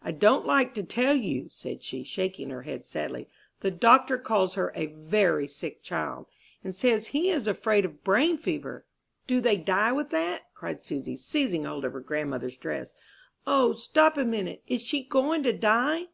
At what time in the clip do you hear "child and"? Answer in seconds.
5.82-6.72